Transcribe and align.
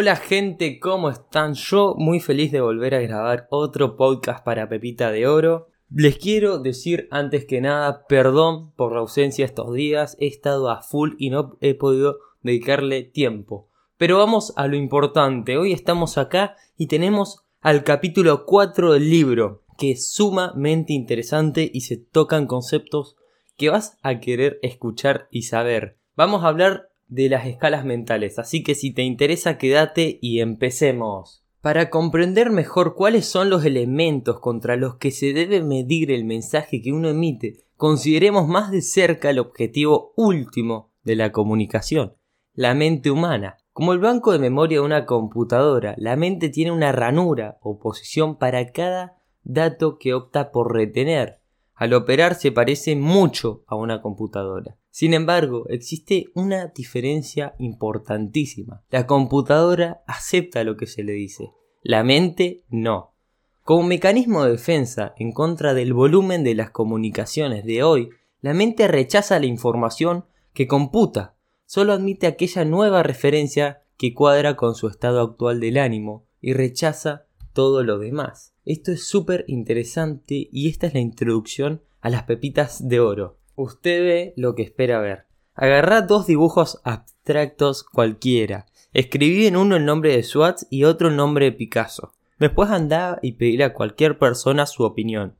Hola 0.00 0.14
gente, 0.14 0.78
¿cómo 0.78 1.10
están? 1.10 1.54
Yo 1.54 1.96
muy 1.98 2.20
feliz 2.20 2.52
de 2.52 2.60
volver 2.60 2.94
a 2.94 3.00
grabar 3.00 3.48
otro 3.50 3.96
podcast 3.96 4.44
para 4.44 4.68
Pepita 4.68 5.10
de 5.10 5.26
Oro. 5.26 5.70
Les 5.90 6.16
quiero 6.18 6.60
decir 6.60 7.08
antes 7.10 7.46
que 7.46 7.60
nada 7.60 8.06
perdón 8.06 8.70
por 8.76 8.92
la 8.92 9.00
ausencia 9.00 9.44
estos 9.44 9.74
días, 9.74 10.16
he 10.20 10.28
estado 10.28 10.70
a 10.70 10.82
full 10.82 11.14
y 11.18 11.30
no 11.30 11.58
he 11.60 11.74
podido 11.74 12.18
dedicarle 12.42 13.02
tiempo. 13.02 13.70
Pero 13.96 14.18
vamos 14.18 14.52
a 14.54 14.68
lo 14.68 14.76
importante, 14.76 15.58
hoy 15.58 15.72
estamos 15.72 16.16
acá 16.16 16.54
y 16.76 16.86
tenemos 16.86 17.44
al 17.60 17.82
capítulo 17.82 18.46
4 18.46 18.92
del 18.92 19.10
libro, 19.10 19.64
que 19.78 19.90
es 19.90 20.12
sumamente 20.12 20.92
interesante 20.92 21.68
y 21.74 21.80
se 21.80 21.96
tocan 21.96 22.46
conceptos 22.46 23.16
que 23.56 23.70
vas 23.70 23.98
a 24.02 24.20
querer 24.20 24.60
escuchar 24.62 25.26
y 25.32 25.42
saber. 25.42 25.98
Vamos 26.14 26.44
a 26.44 26.48
hablar 26.48 26.87
de 27.08 27.28
las 27.28 27.46
escalas 27.46 27.84
mentales, 27.84 28.38
así 28.38 28.62
que 28.62 28.74
si 28.74 28.92
te 28.92 29.02
interesa 29.02 29.58
quédate 29.58 30.18
y 30.20 30.40
empecemos. 30.40 31.44
Para 31.60 31.90
comprender 31.90 32.50
mejor 32.50 32.94
cuáles 32.94 33.26
son 33.26 33.50
los 33.50 33.64
elementos 33.64 34.38
contra 34.38 34.76
los 34.76 34.96
que 34.96 35.10
se 35.10 35.32
debe 35.32 35.62
medir 35.62 36.12
el 36.12 36.24
mensaje 36.24 36.80
que 36.80 36.92
uno 36.92 37.08
emite, 37.08 37.64
consideremos 37.76 38.46
más 38.46 38.70
de 38.70 38.80
cerca 38.80 39.30
el 39.30 39.40
objetivo 39.40 40.12
último 40.16 40.92
de 41.02 41.16
la 41.16 41.32
comunicación, 41.32 42.14
la 42.54 42.74
mente 42.74 43.10
humana. 43.10 43.56
Como 43.72 43.92
el 43.92 43.98
banco 43.98 44.32
de 44.32 44.38
memoria 44.38 44.78
de 44.78 44.84
una 44.84 45.06
computadora, 45.06 45.94
la 45.98 46.16
mente 46.16 46.48
tiene 46.48 46.72
una 46.72 46.92
ranura 46.92 47.58
o 47.60 47.78
posición 47.78 48.36
para 48.36 48.72
cada 48.72 49.18
dato 49.44 49.98
que 49.98 50.14
opta 50.14 50.50
por 50.50 50.72
retener. 50.72 51.40
Al 51.74 51.94
operar 51.94 52.34
se 52.34 52.50
parece 52.50 52.96
mucho 52.96 53.62
a 53.66 53.76
una 53.76 54.02
computadora. 54.02 54.77
Sin 54.90 55.14
embargo, 55.14 55.66
existe 55.68 56.26
una 56.34 56.68
diferencia 56.68 57.54
importantísima. 57.58 58.82
La 58.90 59.06
computadora 59.06 60.02
acepta 60.06 60.64
lo 60.64 60.76
que 60.76 60.86
se 60.86 61.04
le 61.04 61.12
dice, 61.12 61.52
la 61.82 62.02
mente 62.02 62.64
no. 62.68 63.14
Como 63.62 63.82
mecanismo 63.82 64.44
de 64.44 64.52
defensa 64.52 65.14
en 65.18 65.32
contra 65.32 65.74
del 65.74 65.92
volumen 65.92 66.42
de 66.42 66.54
las 66.54 66.70
comunicaciones 66.70 67.64
de 67.64 67.82
hoy, 67.82 68.10
la 68.40 68.54
mente 68.54 68.88
rechaza 68.88 69.38
la 69.38 69.46
información 69.46 70.24
que 70.54 70.66
computa, 70.66 71.36
solo 71.66 71.92
admite 71.92 72.26
aquella 72.26 72.64
nueva 72.64 73.02
referencia 73.02 73.82
que 73.96 74.14
cuadra 74.14 74.56
con 74.56 74.74
su 74.74 74.88
estado 74.88 75.20
actual 75.20 75.60
del 75.60 75.76
ánimo 75.76 76.24
y 76.40 76.52
rechaza 76.54 77.26
todo 77.52 77.82
lo 77.82 77.98
demás. 77.98 78.54
Esto 78.64 78.92
es 78.92 79.06
súper 79.06 79.44
interesante 79.48 80.48
y 80.50 80.68
esta 80.68 80.86
es 80.86 80.94
la 80.94 81.00
introducción 81.00 81.82
a 82.00 82.08
las 82.08 82.22
pepitas 82.22 82.88
de 82.88 83.00
oro. 83.00 83.38
Usted 83.60 84.04
ve 84.04 84.34
lo 84.36 84.54
que 84.54 84.62
espera 84.62 85.00
ver. 85.00 85.26
Agarrá 85.52 86.02
dos 86.02 86.28
dibujos 86.28 86.80
abstractos 86.84 87.82
cualquiera. 87.82 88.66
Escribí 88.92 89.48
en 89.48 89.56
uno 89.56 89.74
el 89.74 89.84
nombre 89.84 90.14
de 90.14 90.22
Swartz 90.22 90.68
y 90.70 90.84
otro 90.84 91.08
el 91.08 91.16
nombre 91.16 91.46
de 91.46 91.52
Picasso. 91.52 92.12
Después 92.38 92.70
andá 92.70 93.18
y 93.20 93.32
pediré 93.32 93.64
a 93.64 93.74
cualquier 93.74 94.16
persona 94.16 94.64
su 94.64 94.84
opinión. 94.84 95.34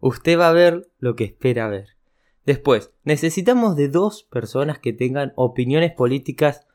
Usted 0.00 0.38
va 0.38 0.50
a 0.50 0.52
ver 0.52 0.90
lo 0.98 1.16
que 1.16 1.24
espera 1.24 1.66
ver. 1.68 1.96
Después, 2.44 2.92
necesitamos 3.04 3.74
de 3.74 3.88
dos 3.88 4.24
personas 4.24 4.78
que 4.78 4.92
tengan 4.92 5.32
opiniones 5.36 5.92
políticas 5.92 6.66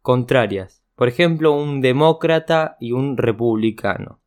contrarias. 0.00 0.82
Por 0.94 1.08
ejemplo, 1.08 1.52
un 1.52 1.82
demócrata 1.82 2.78
y 2.80 2.92
un 2.92 3.18
republicano. 3.18 4.20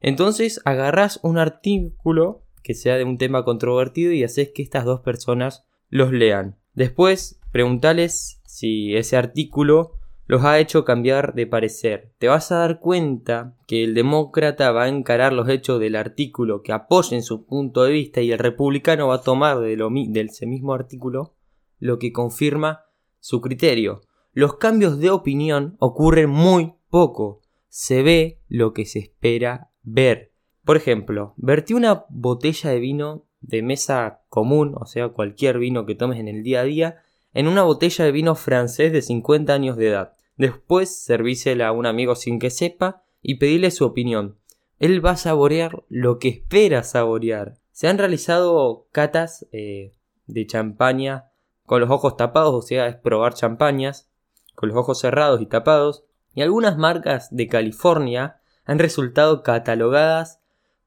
Entonces 0.00 0.60
agarrás 0.64 1.18
un 1.24 1.38
artículo 1.38 2.44
que 2.62 2.74
sea 2.74 2.94
de 2.98 3.02
un 3.02 3.18
tema 3.18 3.44
controvertido 3.44 4.12
y 4.12 4.22
haces 4.22 4.52
que 4.54 4.62
estas 4.62 4.84
dos 4.84 5.00
personas 5.00 5.64
los 5.92 6.10
lean. 6.10 6.56
Después, 6.72 7.38
preguntales 7.52 8.40
si 8.46 8.96
ese 8.96 9.18
artículo 9.18 9.98
los 10.26 10.42
ha 10.42 10.58
hecho 10.58 10.86
cambiar 10.86 11.34
de 11.34 11.46
parecer. 11.46 12.14
Te 12.16 12.28
vas 12.28 12.50
a 12.50 12.56
dar 12.56 12.80
cuenta 12.80 13.58
que 13.66 13.84
el 13.84 13.92
demócrata 13.92 14.72
va 14.72 14.84
a 14.84 14.88
encarar 14.88 15.34
los 15.34 15.50
hechos 15.50 15.78
del 15.80 15.96
artículo 15.96 16.62
que 16.62 16.72
apoyen 16.72 17.22
su 17.22 17.44
punto 17.44 17.84
de 17.84 17.92
vista 17.92 18.22
y 18.22 18.32
el 18.32 18.38
republicano 18.38 19.08
va 19.08 19.16
a 19.16 19.22
tomar 19.22 19.60
de, 19.60 19.76
lo, 19.76 19.90
ese 19.94 20.46
mismo 20.46 20.72
artículo 20.72 21.34
lo 21.78 21.98
que 21.98 22.10
confirma 22.10 22.86
su 23.20 23.42
criterio. 23.42 24.00
Los 24.32 24.56
cambios 24.56 24.98
de 24.98 25.10
opinión 25.10 25.76
ocurren 25.78 26.30
muy 26.30 26.72
poco. 26.88 27.42
Se 27.68 28.02
ve 28.02 28.40
lo 28.48 28.72
que 28.72 28.86
se 28.86 28.98
espera 28.98 29.72
ver. 29.82 30.32
Por 30.64 30.78
ejemplo, 30.78 31.34
vertí 31.36 31.74
una 31.74 32.06
botella 32.08 32.70
de 32.70 32.80
vino 32.80 33.26
de 33.42 33.62
mesa 33.62 34.22
común, 34.28 34.74
o 34.80 34.86
sea, 34.86 35.08
cualquier 35.08 35.58
vino 35.58 35.84
que 35.84 35.94
tomes 35.94 36.18
en 36.18 36.28
el 36.28 36.42
día 36.42 36.60
a 36.60 36.64
día, 36.64 37.02
en 37.34 37.48
una 37.48 37.62
botella 37.62 38.04
de 38.04 38.12
vino 38.12 38.34
francés 38.34 38.92
de 38.92 39.02
50 39.02 39.52
años 39.52 39.76
de 39.76 39.88
edad. 39.88 40.14
Después 40.36 40.96
servísela 41.02 41.68
a 41.68 41.72
un 41.72 41.86
amigo 41.86 42.14
sin 42.14 42.38
que 42.38 42.50
sepa 42.50 43.02
y 43.20 43.36
pedirle 43.36 43.70
su 43.70 43.84
opinión. 43.84 44.38
Él 44.78 45.04
va 45.04 45.12
a 45.12 45.16
saborear 45.16 45.84
lo 45.88 46.18
que 46.18 46.28
espera 46.28 46.82
saborear. 46.82 47.54
Se 47.70 47.88
han 47.88 47.98
realizado 47.98 48.88
catas 48.92 49.46
eh, 49.52 49.92
de 50.26 50.46
champaña 50.46 51.30
con 51.64 51.80
los 51.80 51.90
ojos 51.90 52.16
tapados, 52.16 52.54
o 52.54 52.62
sea, 52.62 52.88
es 52.88 52.96
probar 52.96 53.34
champañas 53.34 54.10
con 54.54 54.68
los 54.68 54.78
ojos 54.78 55.00
cerrados 55.00 55.40
y 55.40 55.46
tapados. 55.46 56.04
Y 56.34 56.42
algunas 56.42 56.76
marcas 56.76 57.28
de 57.30 57.46
California 57.46 58.40
han 58.64 58.78
resultado 58.78 59.42
catalogadas 59.42 60.41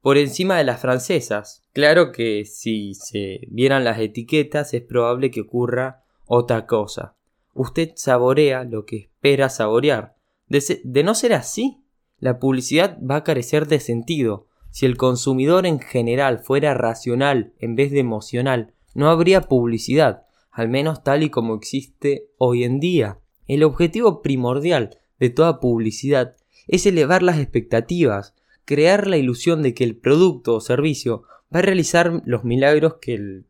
por 0.06 0.18
encima 0.18 0.56
de 0.56 0.62
las 0.62 0.80
francesas. 0.80 1.64
Claro 1.72 2.12
que 2.12 2.44
si 2.44 2.94
se 2.94 3.40
vieran 3.50 3.82
las 3.82 3.98
etiquetas 3.98 4.72
es 4.72 4.82
probable 4.82 5.32
que 5.32 5.40
ocurra 5.40 6.04
otra 6.26 6.64
cosa. 6.64 7.16
Usted 7.54 7.90
saborea 7.96 8.62
lo 8.62 8.86
que 8.86 8.98
espera 8.98 9.48
saborear. 9.48 10.14
De, 10.46 11.02
no 11.02 11.16
ser 11.16 11.32
así, 11.32 11.82
la 12.20 12.38
publicidad 12.38 12.96
va 13.02 13.16
a 13.16 13.24
carecer 13.24 13.66
de 13.66 13.80
sentido. 13.80 14.46
Si 14.70 14.86
el 14.86 14.96
consumidor 14.96 15.66
en 15.66 15.80
general 15.80 16.38
fuera 16.38 16.72
racional 16.72 17.54
en 17.58 17.74
vez 17.74 17.90
de 17.90 17.98
emocional, 17.98 18.74
no 18.94 19.10
habría 19.10 19.40
publicidad, 19.40 20.22
al 20.52 20.68
menos 20.68 21.02
tal 21.02 21.24
y 21.24 21.30
como 21.30 21.56
existe 21.56 22.28
hoy 22.38 22.62
en 22.62 22.78
día. 22.78 23.18
El 23.48 23.64
objetivo 23.64 24.22
primordial 24.22 25.00
de 25.18 25.30
toda 25.30 25.58
publicidad 25.58 26.36
es 26.68 26.86
elevar 26.86 27.24
las 27.24 27.40
expectativas, 27.40 28.36
crear 28.66 29.06
la 29.06 29.16
ilusión 29.16 29.62
de 29.62 29.72
que 29.72 29.84
el 29.84 29.96
producto 29.96 30.54
o 30.54 30.60
servicio 30.60 31.22
va 31.54 31.60
a 31.60 31.62
realizar 31.62 32.20
los 32.26 32.44
milagros 32.44 32.96
que 33.00 33.14
el, 33.14 33.46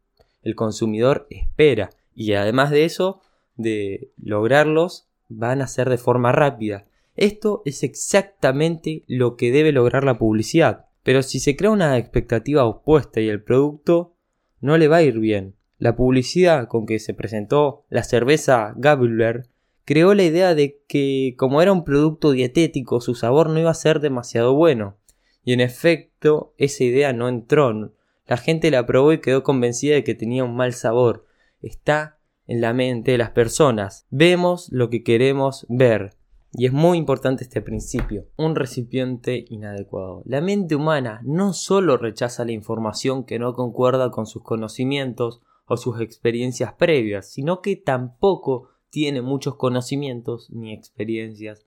consumidor 0.54 1.26
espera. 1.28 1.90
Y 2.14 2.34
además 2.34 2.70
de 2.70 2.84
eso, 2.84 3.20
de 3.56 4.10
lograrlos, 4.22 5.08
van 5.28 5.60
a 5.60 5.66
ser 5.66 5.90
de 5.90 5.98
forma 5.98 6.30
rápida. 6.30 6.86
Esto 7.16 7.62
es 7.64 7.82
exactamente 7.82 9.02
lo 9.08 9.36
que 9.36 9.50
debe 9.50 9.72
lograr 9.72 10.04
la 10.04 10.18
publicidad. 10.18 10.84
Pero 11.02 11.22
si 11.22 11.40
se 11.40 11.56
crea 11.56 11.70
una 11.70 11.98
expectativa 11.98 12.64
opuesta 12.64 13.20
y 13.20 13.28
el 13.28 13.42
producto 13.42 14.12
no 14.60 14.78
le 14.78 14.86
va 14.86 14.98
a 14.98 15.02
ir 15.02 15.18
bien. 15.18 15.54
La 15.78 15.96
publicidad 15.96 16.68
con 16.68 16.86
que 16.86 17.00
se 17.00 17.12
presentó 17.12 17.84
la 17.88 18.04
cerveza 18.04 18.72
Gabler 18.76 19.48
creó 19.84 20.14
la 20.14 20.24
idea 20.24 20.54
de 20.54 20.80
que 20.86 21.34
como 21.36 21.60
era 21.60 21.72
un 21.72 21.84
producto 21.84 22.32
dietético 22.32 23.00
su 23.00 23.14
sabor 23.14 23.50
no 23.50 23.58
iba 23.58 23.70
a 23.70 23.74
ser 23.74 24.00
demasiado 24.00 24.54
bueno. 24.54 24.96
Y 25.46 25.52
en 25.52 25.60
efecto, 25.60 26.54
esa 26.58 26.82
idea 26.82 27.12
no 27.12 27.28
entró. 27.28 27.92
La 28.26 28.36
gente 28.36 28.68
la 28.72 28.84
probó 28.84 29.12
y 29.12 29.20
quedó 29.20 29.44
convencida 29.44 29.94
de 29.94 30.02
que 30.02 30.16
tenía 30.16 30.42
un 30.42 30.56
mal 30.56 30.72
sabor. 30.72 31.24
Está 31.62 32.18
en 32.48 32.60
la 32.60 32.74
mente 32.74 33.12
de 33.12 33.18
las 33.18 33.30
personas. 33.30 34.08
Vemos 34.10 34.68
lo 34.72 34.90
que 34.90 35.04
queremos 35.04 35.64
ver. 35.68 36.16
Y 36.50 36.66
es 36.66 36.72
muy 36.72 36.98
importante 36.98 37.44
este 37.44 37.62
principio. 37.62 38.26
Un 38.36 38.56
recipiente 38.56 39.44
inadecuado. 39.48 40.22
La 40.24 40.40
mente 40.40 40.74
humana 40.74 41.20
no 41.22 41.52
solo 41.52 41.96
rechaza 41.96 42.44
la 42.44 42.50
información 42.50 43.22
que 43.22 43.38
no 43.38 43.54
concuerda 43.54 44.10
con 44.10 44.26
sus 44.26 44.42
conocimientos 44.42 45.42
o 45.66 45.76
sus 45.76 46.00
experiencias 46.00 46.72
previas, 46.72 47.30
sino 47.30 47.62
que 47.62 47.76
tampoco 47.76 48.70
tiene 48.90 49.22
muchos 49.22 49.54
conocimientos 49.54 50.50
ni 50.50 50.74
experiencias 50.74 51.65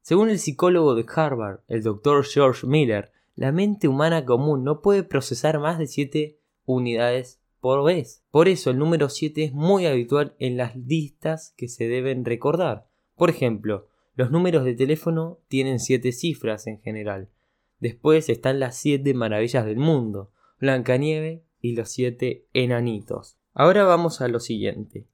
Según 0.00 0.30
el 0.30 0.38
psicólogo 0.38 0.94
de 0.94 1.04
Harvard, 1.14 1.60
el 1.68 1.82
doctor 1.82 2.24
George 2.24 2.66
Miller, 2.66 3.12
la 3.34 3.52
mente 3.52 3.88
humana 3.88 4.24
común 4.24 4.64
no 4.64 4.80
puede 4.80 5.02
procesar 5.02 5.58
más 5.58 5.78
de 5.78 5.86
7 5.86 6.38
unidades 6.64 7.40
por 7.60 7.84
vez. 7.84 8.22
Por 8.30 8.48
eso 8.48 8.70
el 8.70 8.78
número 8.78 9.08
7 9.08 9.44
es 9.44 9.52
muy 9.52 9.86
habitual 9.86 10.34
en 10.38 10.56
las 10.56 10.76
listas 10.76 11.52
que 11.56 11.68
se 11.68 11.88
deben 11.88 12.24
recordar. 12.24 12.86
Por 13.16 13.30
ejemplo, 13.30 13.88
los 14.14 14.30
números 14.30 14.64
de 14.64 14.74
teléfono 14.74 15.40
tienen 15.48 15.80
7 15.80 16.12
cifras 16.12 16.66
en 16.66 16.80
general. 16.80 17.28
Después 17.80 18.28
están 18.28 18.60
las 18.60 18.76
7 18.76 19.14
maravillas 19.14 19.66
del 19.66 19.78
mundo, 19.78 20.30
Blancanieve 20.60 21.42
y 21.60 21.74
los 21.74 21.90
7 21.90 22.46
enanitos. 22.52 23.36
Ahora 23.52 23.84
vamos 23.84 24.20
a 24.20 24.28
lo 24.28 24.40
siguiente. 24.40 25.06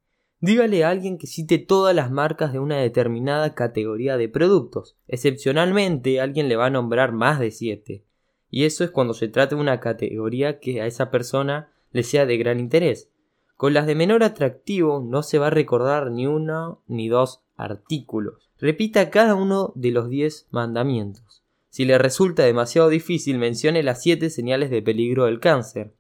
Dígale 0.43 0.85
a 0.85 0.91
alguien 0.91 1.19
que 1.19 1.27
cite 1.27 1.59
todas 1.59 1.95
las 1.95 2.11
marcas 2.11 2.53
de 2.53 2.59
una 2.59 2.79
determinada 2.79 3.55
categoría 3.55 4.17
de 4.17 4.31
productos. 4.31 4.97
Excepcionalmente, 5.07 6.19
alguien 6.19 6.49
le 6.49 6.57
va 6.57 6.67
a 6.67 6.71
nombrar 6.71 7.13
más 7.13 7.39
de 7.39 7.51
7. 7.51 8.03
Y 8.51 8.65
eso 8.65 8.83
es 8.83 8.91
cuando 8.91 9.13
se 9.13 9.29
trata 9.29 9.55
de 9.55 9.61
una 9.61 9.81
categoría 9.81 10.59
que 10.59 10.81
a 10.81 10.87
esa 10.87 11.11
persona 11.11 11.71
le 11.93 12.03
sea 12.05 12.25
de 12.25 12.39
gran 12.39 12.59
interés. 12.59 13.11
Con 13.57 13.75
las 13.75 13.87
de 13.87 13.95
menor 13.95 14.23
atractivo 14.23 15.05
no 15.07 15.23
se 15.23 15.39
va 15.39 15.49
a 15.49 15.51
recordar 15.51 16.11
ni 16.11 16.27
uno 16.27 16.81
ni 16.87 17.09
dos 17.09 17.43
artículos. 17.57 18.51
repita 18.59 19.11
cada 19.11 19.35
uno 19.35 19.73
de 19.75 19.91
los 19.91 20.09
10 20.09 20.49
mandamientos. 20.51 21.43
Si 21.69 21.85
le 21.85 21.99
resulta 21.99 22.45
demasiado 22.45 22.89
difícil, 22.89 23.39
mencione 23.39 23.83
las 23.83 24.03
7 24.03 24.31
señales 24.31 24.71
de 24.71 24.81
peligro 24.81 25.27
del 25.27 25.41
cáncer. 25.41 25.93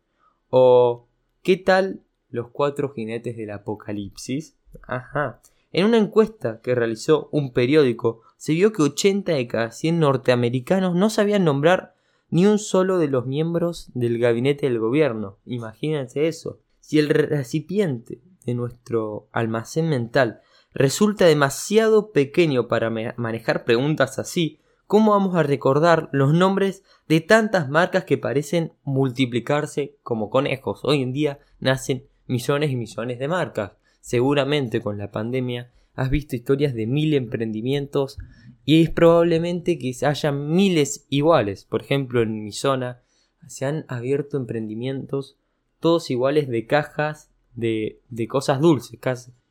O, 0.48 1.06
¿qué 1.42 1.58
tal 1.58 2.00
los 2.30 2.48
cuatro 2.50 2.90
jinetes 2.90 3.36
del 3.36 3.50
apocalipsis? 3.50 4.56
Ajá. 4.86 5.40
En 5.72 5.86
una 5.86 5.98
encuesta 5.98 6.60
que 6.60 6.74
realizó 6.74 7.28
un 7.30 7.52
periódico, 7.52 8.22
se 8.36 8.52
vio 8.52 8.72
que 8.72 8.82
80 8.82 9.32
de 9.32 9.46
cada 9.46 9.70
100 9.70 10.00
norteamericanos 10.00 10.94
no 10.94 11.10
sabían 11.10 11.44
nombrar 11.44 11.94
ni 12.30 12.46
un 12.46 12.58
solo 12.58 12.98
de 12.98 13.08
los 13.08 13.26
miembros 13.26 13.90
del 13.94 14.18
gabinete 14.18 14.66
del 14.66 14.78
gobierno. 14.78 15.38
Imagínense 15.44 16.26
eso. 16.26 16.58
Si 16.80 16.98
el 16.98 17.08
recipiente 17.08 18.20
de 18.44 18.54
nuestro 18.54 19.28
almacén 19.32 19.88
mental 19.88 20.40
resulta 20.72 21.26
demasiado 21.26 22.12
pequeño 22.12 22.68
para 22.68 22.90
manejar 22.90 23.64
preguntas 23.64 24.18
así, 24.18 24.60
¿cómo 24.86 25.12
vamos 25.12 25.36
a 25.36 25.42
recordar 25.42 26.08
los 26.12 26.32
nombres 26.32 26.82
de 27.08 27.20
tantas 27.20 27.68
marcas 27.68 28.04
que 28.04 28.18
parecen 28.18 28.72
multiplicarse 28.82 29.96
como 30.02 30.30
conejos? 30.30 30.80
Hoy 30.84 31.02
en 31.02 31.12
día 31.12 31.40
nacen 31.58 32.06
millones 32.30 32.70
y 32.70 32.76
millones 32.76 33.18
de 33.18 33.28
marcas. 33.28 33.72
Seguramente 34.00 34.80
con 34.80 34.96
la 34.96 35.10
pandemia 35.10 35.70
has 35.94 36.10
visto 36.10 36.36
historias 36.36 36.74
de 36.74 36.86
mil 36.86 37.12
emprendimientos 37.14 38.18
y 38.64 38.82
es 38.82 38.90
probablemente 38.90 39.78
que 39.78 39.92
haya 40.06 40.32
miles 40.32 41.06
iguales. 41.08 41.64
Por 41.64 41.82
ejemplo, 41.82 42.22
en 42.22 42.42
mi 42.42 42.52
zona 42.52 43.02
se 43.46 43.66
han 43.66 43.84
abierto 43.88 44.36
emprendimientos 44.36 45.36
todos 45.80 46.10
iguales 46.10 46.48
de 46.48 46.66
cajas 46.66 47.30
de, 47.54 48.00
de 48.08 48.28
cosas 48.28 48.60
dulces, 48.60 48.98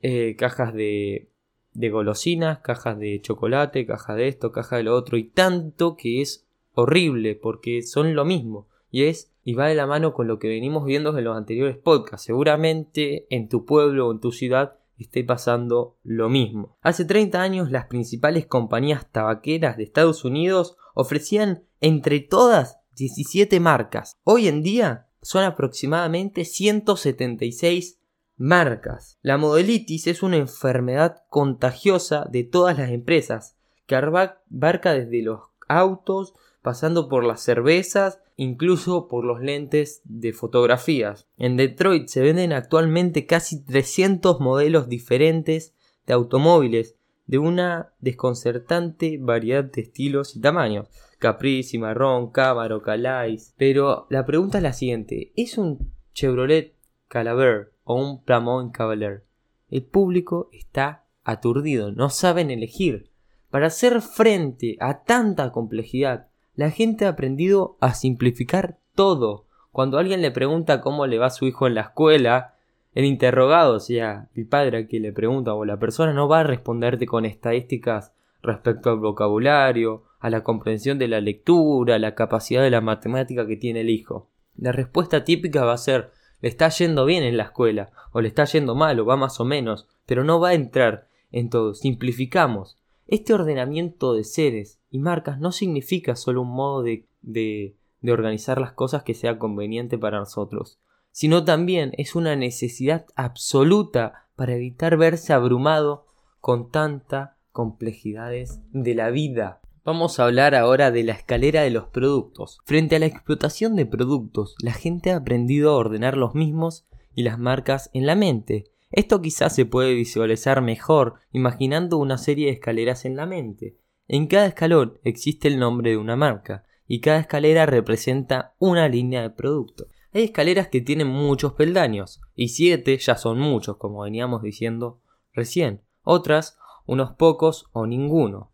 eh, 0.01 0.35
cajas 0.37 0.73
de, 0.73 1.29
de 1.73 1.89
golosinas, 1.89 2.59
cajas 2.59 2.97
de 2.97 3.19
chocolate, 3.21 3.85
cajas 3.85 4.15
de 4.15 4.27
esto, 4.27 4.51
cajas 4.51 4.79
de 4.79 4.83
lo 4.83 4.95
otro, 4.95 5.17
y 5.17 5.25
tanto 5.25 5.95
que 5.97 6.21
es 6.21 6.47
horrible 6.73 7.35
porque 7.35 7.81
son 7.81 8.15
lo 8.15 8.25
mismo. 8.25 8.67
Y 8.91 9.03
es 9.03 9.31
y 9.49 9.55
va 9.55 9.65
de 9.65 9.73
la 9.73 9.87
mano 9.87 10.13
con 10.13 10.27
lo 10.27 10.37
que 10.37 10.47
venimos 10.47 10.85
viendo 10.85 11.17
en 11.17 11.23
los 11.23 11.35
anteriores 11.35 11.75
podcasts. 11.75 12.27
Seguramente 12.27 13.25
en 13.35 13.49
tu 13.49 13.65
pueblo 13.65 14.07
o 14.07 14.11
en 14.11 14.19
tu 14.19 14.31
ciudad 14.31 14.75
esté 14.95 15.23
pasando 15.23 15.97
lo 16.03 16.29
mismo. 16.29 16.77
Hace 16.81 17.03
30 17.03 17.41
años 17.41 17.71
las 17.71 17.87
principales 17.87 18.45
compañías 18.45 19.11
tabaqueras 19.11 19.75
de 19.75 19.85
Estados 19.85 20.23
Unidos 20.23 20.77
ofrecían 20.93 21.63
entre 21.81 22.19
todas 22.19 22.77
17 22.95 23.59
marcas. 23.59 24.19
Hoy 24.23 24.47
en 24.47 24.61
día 24.61 25.07
son 25.23 25.43
aproximadamente 25.43 26.45
176 26.45 27.99
marcas. 28.37 29.17
La 29.23 29.37
modelitis 29.39 30.05
es 30.05 30.21
una 30.21 30.37
enfermedad 30.37 31.23
contagiosa 31.29 32.27
de 32.29 32.43
todas 32.43 32.77
las 32.77 32.91
empresas 32.91 33.57
que 33.87 33.95
abarca 33.95 34.93
desde 34.93 35.23
los 35.23 35.39
autos, 35.67 36.35
pasando 36.61 37.09
por 37.09 37.23
las 37.23 37.41
cervezas, 37.41 38.19
incluso 38.35 39.07
por 39.07 39.25
los 39.25 39.41
lentes 39.41 40.01
de 40.03 40.33
fotografías. 40.33 41.27
En 41.37 41.57
Detroit 41.57 42.07
se 42.07 42.21
venden 42.21 42.53
actualmente 42.53 43.25
casi 43.25 43.63
300 43.63 44.39
modelos 44.39 44.89
diferentes 44.89 45.75
de 46.05 46.13
automóviles 46.13 46.95
de 47.27 47.37
una 47.37 47.93
desconcertante 47.99 49.19
variedad 49.19 49.63
de 49.63 49.81
estilos 49.81 50.35
y 50.35 50.41
tamaños. 50.41 50.87
Capri, 51.19 51.63
Cimarrón, 51.63 52.31
Camaro, 52.31 52.81
Calais. 52.81 53.53
Pero 53.57 54.07
la 54.09 54.25
pregunta 54.25 54.57
es 54.57 54.63
la 54.63 54.73
siguiente: 54.73 55.31
¿es 55.35 55.57
un 55.57 55.93
Chevrolet 56.13 56.75
Calaver 57.07 57.73
o 57.83 57.95
un 57.95 58.23
Plymouth 58.23 58.71
Cavalier? 58.71 59.25
El 59.69 59.83
público 59.83 60.49
está 60.51 61.05
aturdido, 61.23 61.91
no 61.91 62.09
saben 62.09 62.49
elegir. 62.49 63.11
Para 63.51 63.67
hacer 63.67 64.01
frente 64.01 64.77
a 64.79 65.03
tanta 65.03 65.51
complejidad, 65.51 66.28
la 66.59 66.71
gente 66.71 67.05
ha 67.05 67.09
aprendido 67.11 67.77
a 67.79 67.93
simplificar 67.93 68.79
todo. 68.93 69.45
Cuando 69.71 69.97
alguien 69.97 70.21
le 70.21 70.29
pregunta 70.29 70.81
cómo 70.81 71.07
le 71.07 71.17
va 71.17 71.29
su 71.29 71.47
hijo 71.47 71.67
en 71.67 71.75
la 71.75 71.83
escuela, 71.83 72.55
el 72.93 73.05
interrogado, 73.05 73.75
o 73.75 73.79
sea, 73.79 74.27
el 74.35 74.45
padre 74.45 74.79
a 74.79 74.85
quien 74.85 75.03
le 75.03 75.13
pregunta 75.13 75.53
o 75.53 75.63
la 75.63 75.79
persona 75.79 76.11
no 76.11 76.27
va 76.27 76.41
a 76.41 76.43
responderte 76.43 77.05
con 77.05 77.23
estadísticas 77.23 78.11
respecto 78.41 78.89
al 78.89 78.99
vocabulario, 78.99 80.03
a 80.19 80.29
la 80.29 80.43
comprensión 80.43 80.99
de 80.99 81.07
la 81.07 81.21
lectura, 81.21 81.95
a 81.95 81.99
la 81.99 82.13
capacidad 82.13 82.61
de 82.61 82.71
la 82.71 82.81
matemática 82.81 83.47
que 83.47 83.55
tiene 83.55 83.79
el 83.79 83.89
hijo. 83.89 84.27
La 84.57 84.73
respuesta 84.73 85.23
típica 85.23 85.63
va 85.63 85.71
a 85.71 85.77
ser 85.77 86.11
le 86.41 86.49
está 86.49 86.67
yendo 86.67 87.05
bien 87.05 87.23
en 87.23 87.37
la 87.37 87.43
escuela, 87.43 87.91
o 88.11 88.19
le 88.19 88.27
está 88.27 88.43
yendo 88.43 88.75
mal, 88.75 88.99
o 88.99 89.05
va 89.05 89.15
más 89.15 89.39
o 89.39 89.45
menos, 89.45 89.87
pero 90.05 90.25
no 90.25 90.41
va 90.41 90.49
a 90.49 90.55
entrar 90.55 91.07
en 91.31 91.49
todo. 91.49 91.73
Simplificamos. 91.73 92.78
Este 93.11 93.33
ordenamiento 93.33 94.13
de 94.13 94.23
seres 94.23 94.79
y 94.91 94.99
marcas 94.99 95.39
no 95.39 95.51
significa 95.51 96.15
solo 96.15 96.43
un 96.43 96.51
modo 96.51 96.83
de, 96.83 97.75
organizar 98.07 98.61
las 98.61 98.73
cosas 98.73 99.01
que 99.01 99.15
sea 99.15 99.39
conveniente 99.39 99.97
para 99.97 100.19
nosotros, 100.19 100.79
sino 101.11 101.43
también 101.43 101.91
es 101.97 102.13
una 102.13 102.35
necesidad 102.35 103.07
absoluta 103.15 104.27
para 104.35 104.53
evitar 104.53 104.95
verse 104.95 105.33
abrumado 105.33 106.05
con 106.39 106.69
tantas 106.69 107.31
complejidades 107.51 108.59
de 108.73 108.93
la 108.93 109.09
vida. 109.09 109.59
Vamos 109.83 110.19
a 110.19 110.25
hablar 110.25 110.53
ahora 110.53 110.91
de 110.91 111.03
la 111.03 111.13
escalera 111.13 111.63
de 111.63 111.71
los 111.71 111.87
productos. 111.87 112.59
Frente 112.65 112.97
a 112.97 112.99
la 112.99 113.07
explotación 113.07 113.75
de 113.75 113.87
productos, 113.87 114.53
la 114.61 114.73
gente 114.73 115.09
ha 115.09 115.17
aprendido 115.17 115.71
a 115.71 115.77
ordenar 115.77 116.15
los 116.15 116.35
mismos 116.35 116.85
y 117.15 117.23
las 117.23 117.39
marcas 117.39 117.89
en 117.93 118.05
la 118.05 118.13
mente, 118.13 118.65
esto 118.91 119.21
quizás 119.21 119.53
se 119.53 119.65
puede 119.65 119.93
visualizar 119.93 120.61
mejor 120.61 121.15
imaginando 121.31 121.97
una 121.97 122.17
serie 122.17 122.47
de 122.47 122.53
escaleras 122.53 123.05
en 123.05 123.15
la 123.15 123.25
mente. 123.25 123.77
En 124.07 124.27
cada 124.27 124.47
escalón 124.47 124.99
existe 125.03 125.47
el 125.47 125.59
nombre 125.59 125.91
de 125.91 125.97
una 125.97 126.15
marca 126.15 126.65
y 126.87 127.01
cada 127.01 127.19
escalera 127.19 127.67
representa 127.67 128.55
una 128.57 128.87
línea 128.87 129.21
de 129.21 129.29
producto. 129.29 129.87
Hay 130.11 130.23
escaleras 130.23 130.69
que 130.69 130.81
tienen 130.81 131.07
muchos 131.07 131.53
peldaños 131.53 132.19
y 132.33 132.49
siete 132.49 132.97
ya 132.97 133.15
son 133.15 133.39
muchos 133.39 133.77
como 133.77 134.01
veníamos 134.01 134.41
diciendo 134.41 135.01
recién. 135.33 135.83
Otras 136.01 136.57
unos 136.87 137.11
pocos 137.11 137.67
o 137.71 137.85
ninguno. 137.85 138.51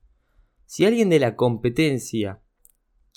Si 0.65 0.85
alguien 0.85 1.09
de 1.09 1.19
la 1.19 1.37
competencia 1.37 2.41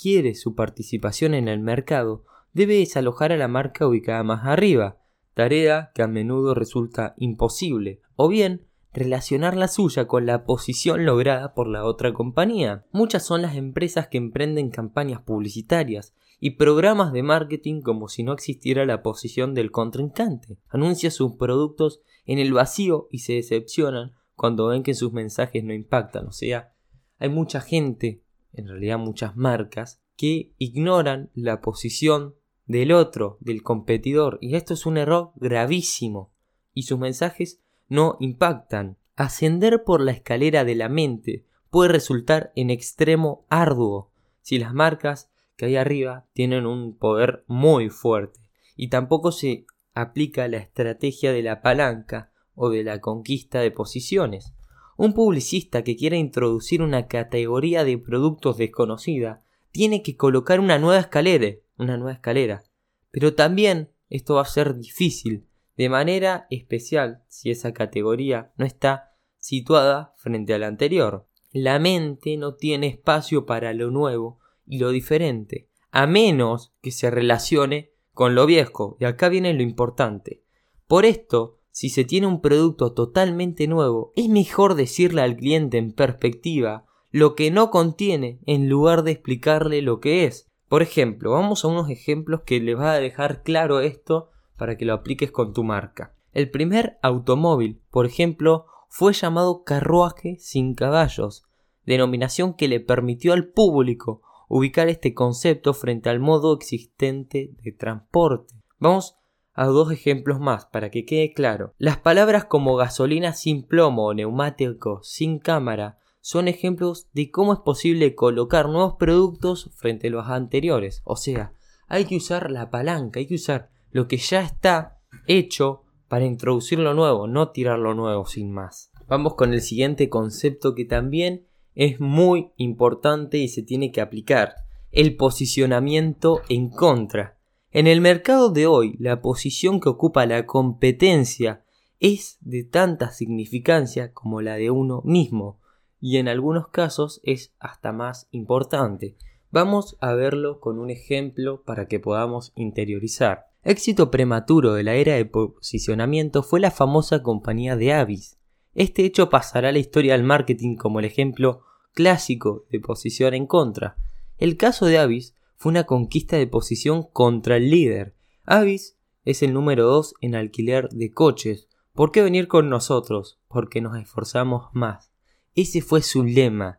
quiere 0.01 0.37
su 0.37 0.55
participación 0.55 1.35
en 1.35 1.49
el 1.49 1.59
mercado, 1.59 2.25
debe 2.53 2.77
desalojar 2.77 3.33
a 3.33 3.37
la 3.37 3.49
marca 3.49 3.89
ubicada 3.89 4.23
más 4.23 4.47
arriba, 4.47 4.99
tarea 5.39 5.93
que 5.95 6.03
a 6.03 6.09
menudo 6.09 6.53
resulta 6.53 7.15
imposible, 7.17 8.01
o 8.17 8.27
bien 8.27 8.67
relacionar 8.93 9.57
la 9.57 9.69
suya 9.69 10.09
con 10.09 10.27
la 10.27 10.43
posición 10.43 11.07
lograda 11.07 11.55
por 11.55 11.69
la 11.69 11.85
otra 11.85 12.13
compañía. 12.13 12.85
Muchas 12.91 13.25
son 13.25 13.43
las 13.43 13.55
empresas 13.55 14.09
que 14.09 14.19
emprenden 14.19 14.71
campañas 14.71 15.23
publicitarias 15.23 16.13
y 16.41 16.57
programas 16.57 17.13
de 17.13 17.23
marketing 17.23 17.83
como 17.83 18.09
si 18.09 18.25
no 18.25 18.33
existiera 18.33 18.85
la 18.85 19.01
posición 19.01 19.55
del 19.55 19.71
contrincante. 19.71 20.59
Anuncian 20.71 21.13
sus 21.13 21.35
productos 21.35 22.01
en 22.27 22.41
el 22.41 22.53
vacío 22.53 23.07
y 23.13 23.21
se 23.21 23.35
decepcionan 23.35 24.15
cuando 24.35 24.67
ven 24.67 24.83
que 24.83 24.95
sus 24.95 25.13
mensajes 25.13 25.63
no 25.63 25.73
impactan. 25.73 26.27
O 26.27 26.33
sea, 26.33 26.73
hay 27.19 27.29
mucha 27.29 27.61
gente, 27.61 28.25
en 28.53 28.67
realidad 28.67 28.99
muchas 28.99 29.37
marcas, 29.37 30.03
que 30.17 30.53
ignoran 30.59 31.31
la 31.33 31.61
posición 31.61 32.35
del 32.69 32.93
otro, 32.93 33.39
del 33.41 33.63
competidor, 33.63 34.39
y 34.41 34.55
esto 34.55 34.75
es 34.75 34.87
un 34.87 34.99
error 34.99 35.33
gravísimo, 35.37 36.31
y 36.75 36.83
sus 36.83 36.99
mensajes 36.99 37.61
no 37.89 38.17
impactan. 38.21 38.97
Ascender 39.17 39.83
por 39.83 40.01
la 40.01 40.13
escalera 40.13 40.65
de 40.65 40.77
la 40.77 40.89
mente 40.89 41.45
puede 41.71 41.91
resultar 41.91 42.53
en 42.55 42.71
extremo 42.71 43.45
arduo 43.49 44.13
si 44.43 44.59
las 44.59 44.73
marcas 44.73 45.29
que 45.57 45.67
hay 45.67 45.77
arriba 45.77 46.27
tienen 46.35 46.67
un 46.67 46.97
poder 46.97 47.43
muy 47.49 47.91
fuerte 47.91 48.39
y 48.77 48.89
tampoco 48.89 49.33
se 49.33 49.67
aplica 49.93 50.47
la 50.47 50.59
estrategia 50.59 51.33
de 51.33 51.43
la 51.43 51.63
palanca 51.63 52.31
o 52.55 52.71
de 52.71 52.85
la 52.85 53.01
conquista 53.01 53.61
de 53.61 53.73
posiciones. 53.73 54.55
Un 54.97 55.15
publicista 55.15 55.83
que 55.83 55.97
quiera 55.97 56.17
introducir 56.17 56.81
una 56.81 57.09
categoría 57.09 57.83
de 57.83 57.99
productos 57.99 58.57
desconocida 58.57 59.43
tiene 59.73 60.03
que 60.03 60.17
colocar 60.17 60.61
una 60.61 60.79
nueva 60.79 61.01
escalera, 61.01 61.57
una 61.79 61.97
nueva 61.97 62.13
escalera. 62.13 62.65
Pero 63.11 63.35
también 63.35 63.91
esto 64.09 64.35
va 64.35 64.43
a 64.43 64.47
ser 64.47 64.77
difícil, 64.77 65.47
de 65.77 65.89
manera 65.89 66.47
especial 66.51 67.23
si 67.29 67.51
esa 67.51 67.73
categoría 67.73 68.53
no 68.57 68.65
está 68.65 69.15
situada 69.39 70.15
frente 70.17 70.55
a 70.55 70.59
la 70.59 70.67
anterior. 70.67 71.27
La 71.53 71.79
mente 71.79 72.37
no 72.37 72.55
tiene 72.55 72.89
espacio 72.89 73.47
para 73.47 73.73
lo 73.73 73.91
nuevo 73.91 74.41
y 74.67 74.79
lo 74.79 74.91
diferente, 74.91 75.69
a 75.91 76.07
menos 76.07 76.75
que 76.83 76.91
se 76.91 77.11
relacione 77.11 77.93
con 78.13 78.35
lo 78.35 78.47
viejo, 78.47 78.97
y 78.99 79.05
acá 79.05 79.29
viene 79.29 79.55
lo 79.55 79.63
importante. 79.63 80.43
Por 80.87 81.05
esto, 81.05 81.61
si 81.71 81.91
se 81.91 82.05
tiene 82.05 82.27
un 82.27 82.41
producto 82.41 82.93
totalmente 82.93 83.69
nuevo, 83.69 84.13
es 84.17 84.29
mejor 84.29 84.75
decirle 84.75 85.23
al 85.23 85.37
cliente 85.37 85.79
en 85.79 85.93
perspectiva 85.93 86.87
lo 87.11 87.35
que 87.35 87.51
no 87.51 87.71
contiene 87.71 88.41
en 88.47 88.69
lugar 88.69 89.05
de 89.05 89.13
explicarle 89.13 89.81
lo 89.83 90.01
que 90.01 90.25
es. 90.25 90.48
Por 90.69 90.83
ejemplo, 90.83 91.33
vamos 91.33 91.65
a 91.65 91.69
unos 91.69 91.89
ejemplos 91.89 92.43
que 92.43 92.61
les 92.61 92.79
va 92.79 92.93
a 92.93 93.01
dejar 93.01 93.43
claro 93.43 93.81
esto 93.81 94.31
para 94.57 94.77
que 94.77 94.85
lo 94.85 94.93
apliques 94.93 95.31
con 95.31 95.53
tu 95.53 95.65
marca. 95.65 96.15
El 96.33 96.51
primer 96.51 96.99
automóvil, 97.03 97.81
por 97.91 98.05
ejemplo, 98.05 98.67
fue 98.89 99.13
llamado 99.13 99.65
carruaje 99.65 100.37
sin 100.39 100.75
caballos, 100.75 101.45
denominación 101.87 102.55
que 102.55 102.69
le 102.69 102.81
permitió 102.81 103.33
al 103.33 103.49
público 103.49 104.23
ubicar 104.49 104.89
este 104.89 105.15
concepto 105.15 105.75
frente 105.75 106.11
al 106.11 106.21
modo 106.21 106.55
existente 106.55 107.55
de 107.63 107.73
transporte. 107.73 108.55
Vamos 108.79 109.17
a 109.55 109.67
dos 109.67 109.91
ejemplos 109.91 110.39
más 110.39 110.67
para 110.67 110.91
que 110.91 111.05
quede 111.05 111.33
claro. 111.33 111.75
Las 111.79 111.99
palabras 111.99 112.45
como 112.45 112.77
gasolina 112.77 113.33
sin 113.33 113.63
plomo 113.63 114.07
o 114.07 114.15
neumático 114.15 115.01
sin 115.03 115.39
cámara 115.39 115.99
son 116.21 116.49
ejemplos 116.49 117.09
de 117.13 117.31
cómo 117.31 117.53
es 117.53 117.61
posible 117.61 118.15
colocar 118.15 118.69
nuevos 118.69 118.95
productos 118.99 119.71
frente 119.75 120.09
a 120.09 120.11
los 120.11 120.29
anteriores. 120.29 121.03
O 121.05 121.17
sea, 121.17 121.53
hay 121.89 122.05
que 122.05 122.17
usar 122.17 122.51
la 122.51 122.71
palanca, 122.71 123.21
hay 123.21 123.27
que 123.27 123.37
usar 123.37 123.71
lo 123.91 124.09
que 124.09 124.19
ya 124.19 124.43
está 124.43 125.01
hecho 125.27 125.85
para 126.09 126.25
introducir 126.25 126.79
lo 126.79 126.95
nuevo, 126.95 127.27
no 127.27 127.51
tirar 127.51 127.79
lo 127.79 127.95
nuevo 127.95 128.27
sin 128.27 128.53
más. 128.53 128.91
Vamos 129.09 129.35
con 129.35 129.53
el 129.53 129.63
siguiente 129.63 130.09
concepto 130.09 130.75
que 130.75 130.85
también 130.85 131.47
es 131.75 132.01
muy 132.01 132.51
importante 132.57 133.39
y 133.39 133.49
se 133.49 133.63
tiene 133.63 133.93
que 133.93 134.01
aplicar, 134.01 134.55
el 134.91 135.17
posicionamiento 135.17 136.43
en 136.49 136.71
contra. 136.71 137.39
En 137.71 137.87
el 137.87 138.01
mercado 138.01 138.51
de 138.51 138.67
hoy, 138.67 138.97
la 138.99 139.21
posición 139.21 139.81
que 139.81 139.89
ocupa 139.89 140.27
la 140.27 140.47
competencia 140.47 141.65
es 142.01 142.39
de 142.41 142.65
tanta 142.65 143.13
significancia 143.13 144.13
como 144.13 144.41
la 144.41 144.57
de 144.57 144.71
uno 144.71 145.03
mismo, 145.05 145.61
y 146.01 146.19
en 146.19 146.29
algunos 146.29 146.69
casos 146.69 147.21
es 147.25 147.53
hasta 147.59 147.93
más 147.93 148.29
importante. 148.31 149.17
Vamos 149.51 149.97
a 150.01 150.13
verlo 150.13 150.61
con 150.61 150.79
un 150.79 150.91
ejemplo 150.91 151.63
para 151.65 151.89
que 151.89 152.01
podamos 152.01 152.53
interiorizar. 152.55 153.47
Éxito 153.63 154.11
prematuro 154.11 154.75
de 154.75 154.83
la 154.83 154.95
era 154.95 155.15
de 155.15 155.25
posicionamiento 155.25 156.43
fue 156.43 156.61
la 156.61 156.71
famosa 156.71 157.23
compañía 157.23 157.77
de 157.77 157.93
Avis. 157.93 158.39
Este 158.75 159.05
hecho 159.05 159.31
pasará 159.31 159.71
a 159.71 159.73
la 159.73 159.79
historia 159.79 160.13
del 160.13 160.23
marketing 160.23 160.77
como 160.77 161.01
el 161.01 161.05
ejemplo 161.05 161.63
clásico 161.95 162.67
de 162.71 162.81
posición 162.81 163.35
en 163.35 163.47
contra. 163.47 163.97
El 164.37 164.57
caso 164.57 164.87
de 164.87 164.99
Avis 164.99 165.35
fue 165.57 165.71
una 165.71 165.85
conquista 165.85 166.37
de 166.37 166.47
posición 166.47 167.03
contra 167.03 167.57
el 167.57 167.71
líder. 167.71 168.15
Avis 168.45 168.97
es 169.25 169.43
el 169.43 169.53
número 169.53 169.85
2 169.85 170.15
en 170.21 170.37
alquiler 170.37 170.89
de 170.91 171.13
coches. 171.13 171.69
¿Por 171.93 172.13
qué 172.13 172.23
venir 172.23 172.47
con 172.47 172.71
nosotros? 172.71 173.41
Porque 173.49 173.81
nos 173.81 173.97
esforzamos 173.99 174.69
más. 174.73 175.13
Ese 175.59 175.81
fue 175.83 176.03
su 176.03 176.23
lema. 176.23 176.79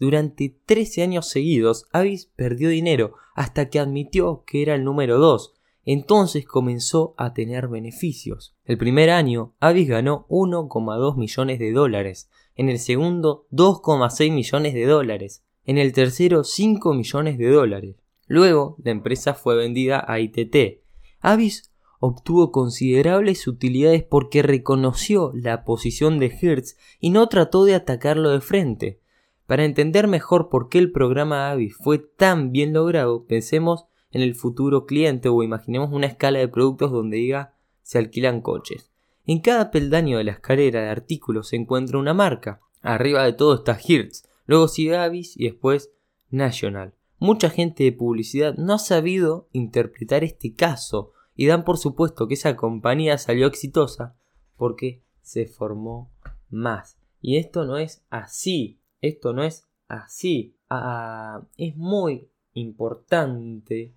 Durante 0.00 0.58
13 0.66 1.04
años 1.04 1.28
seguidos, 1.28 1.86
Avis 1.92 2.26
perdió 2.34 2.70
dinero 2.70 3.14
hasta 3.36 3.70
que 3.70 3.78
admitió 3.78 4.42
que 4.44 4.62
era 4.62 4.74
el 4.74 4.82
número 4.82 5.18
2. 5.18 5.54
Entonces 5.84 6.44
comenzó 6.44 7.14
a 7.18 7.34
tener 7.34 7.68
beneficios. 7.68 8.56
El 8.64 8.78
primer 8.78 9.10
año, 9.10 9.54
Avis 9.60 9.86
ganó 9.86 10.26
1,2 10.28 11.16
millones 11.16 11.60
de 11.60 11.70
dólares. 11.70 12.28
En 12.56 12.68
el 12.68 12.80
segundo, 12.80 13.46
2,6 13.52 14.32
millones 14.32 14.74
de 14.74 14.86
dólares. 14.86 15.44
En 15.64 15.78
el 15.78 15.92
tercero, 15.92 16.42
5 16.42 16.94
millones 16.94 17.38
de 17.38 17.48
dólares. 17.48 17.94
Luego, 18.26 18.74
la 18.82 18.90
empresa 18.90 19.34
fue 19.34 19.54
vendida 19.54 20.04
a 20.04 20.18
ITT. 20.18 20.82
Avis 21.20 21.70
obtuvo 22.06 22.52
considerables 22.52 23.46
utilidades 23.46 24.02
porque 24.02 24.42
reconoció 24.42 25.32
la 25.34 25.64
posición 25.64 26.18
de 26.18 26.26
Hertz 26.40 26.76
y 27.00 27.10
no 27.10 27.28
trató 27.28 27.64
de 27.64 27.74
atacarlo 27.74 28.30
de 28.30 28.40
frente. 28.40 29.00
Para 29.46 29.64
entender 29.64 30.08
mejor 30.08 30.48
por 30.48 30.68
qué 30.68 30.78
el 30.78 30.92
programa 30.92 31.50
Avis 31.50 31.76
fue 31.76 31.98
tan 31.98 32.52
bien 32.52 32.72
logrado, 32.72 33.26
pensemos 33.26 33.86
en 34.10 34.22
el 34.22 34.34
futuro 34.34 34.86
cliente 34.86 35.28
o 35.28 35.42
imaginemos 35.42 35.92
una 35.92 36.06
escala 36.06 36.38
de 36.38 36.48
productos 36.48 36.90
donde 36.90 37.18
diga 37.18 37.54
se 37.82 37.98
alquilan 37.98 38.40
coches. 38.40 38.90
En 39.26 39.40
cada 39.40 39.70
peldaño 39.70 40.18
de 40.18 40.24
la 40.24 40.32
escalera 40.32 40.82
de 40.82 40.88
artículos 40.88 41.48
se 41.48 41.56
encuentra 41.56 41.98
una 41.98 42.14
marca. 42.14 42.60
Arriba 42.82 43.24
de 43.24 43.32
todo 43.32 43.54
está 43.54 43.76
Hertz, 43.76 44.24
luego 44.46 44.68
sigue 44.68 44.96
Avis 44.96 45.36
y 45.36 45.44
después 45.44 45.90
National. 46.30 46.94
Mucha 47.18 47.50
gente 47.50 47.84
de 47.84 47.92
publicidad 47.92 48.54
no 48.56 48.74
ha 48.74 48.78
sabido 48.78 49.48
interpretar 49.52 50.22
este 50.24 50.54
caso 50.54 51.12
y 51.36 51.46
dan 51.46 51.64
por 51.64 51.78
supuesto 51.78 52.26
que 52.26 52.34
esa 52.34 52.56
compañía 52.56 53.18
salió 53.18 53.46
exitosa 53.46 54.16
porque 54.56 55.02
se 55.20 55.46
formó 55.46 56.10
más. 56.48 56.98
Y 57.20 57.36
esto 57.36 57.64
no 57.64 57.76
es 57.76 58.04
así, 58.10 58.80
esto 59.00 59.32
no 59.32 59.44
es 59.44 59.68
así. 59.88 60.56
Ah, 60.70 61.42
es 61.56 61.76
muy 61.76 62.30
importante 62.54 63.94